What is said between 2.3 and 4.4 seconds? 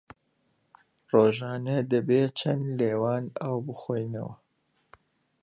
چەند لیوان ئاو بخۆینەوە؟